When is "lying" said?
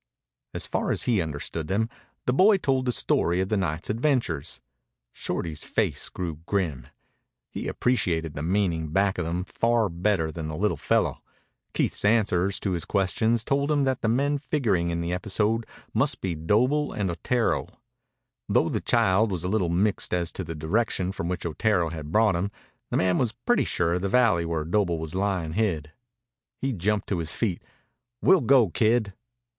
25.13-25.53